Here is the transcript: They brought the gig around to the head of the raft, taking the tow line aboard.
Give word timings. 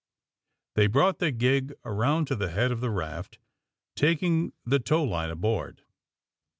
They 0.73 0.87
brought 0.87 1.19
the 1.19 1.29
gig 1.29 1.75
around 1.85 2.25
to 2.25 2.35
the 2.35 2.49
head 2.49 2.71
of 2.71 2.81
the 2.81 2.89
raft, 2.89 3.37
taking 3.95 4.51
the 4.65 4.79
tow 4.79 5.03
line 5.03 5.29
aboard. 5.29 5.83